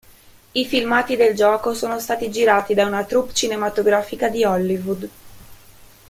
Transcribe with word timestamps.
I 0.53 0.65
filmati 0.65 1.15
del 1.15 1.35
gioco 1.35 1.75
sono 1.75 1.99
stati 1.99 2.31
girati 2.31 2.73
da 2.73 2.87
una 2.87 3.03
troupe 3.05 3.35
cinematografica 3.35 4.29
di 4.29 4.43
Hollywood. 4.43 5.09